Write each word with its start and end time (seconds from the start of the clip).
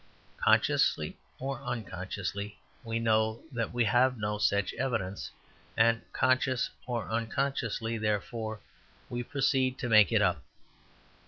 Consciously 0.37 1.15
or 1.37 1.61
unconsciously, 1.61 2.57
we 2.83 2.97
know 2.97 3.43
that 3.51 3.71
we 3.71 3.83
have 3.83 4.17
no 4.17 4.39
such 4.39 4.73
evidence, 4.73 5.29
and 5.77 6.01
consciously 6.11 6.73
or 6.87 7.07
unconsciously, 7.07 7.99
therefore, 7.99 8.61
we 9.11 9.21
proceed 9.21 9.77
to 9.77 9.89
make 9.89 10.11
it 10.11 10.23
up. 10.23 10.41